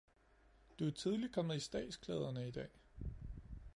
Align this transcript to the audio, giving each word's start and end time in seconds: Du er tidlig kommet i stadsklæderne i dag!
Du 0.79 0.87
er 0.87 0.91
tidlig 0.91 1.31
kommet 1.33 1.55
i 1.55 1.59
stadsklæderne 1.59 2.47
i 2.47 2.51
dag! 2.51 2.69